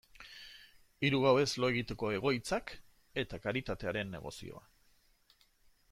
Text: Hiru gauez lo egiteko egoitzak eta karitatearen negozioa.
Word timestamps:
Hiru 1.09 1.19
gauez 1.25 1.51
lo 1.63 1.69
egiteko 1.73 2.09
egoitzak 2.17 2.73
eta 3.25 3.41
karitatearen 3.45 4.13
negozioa. 4.19 4.65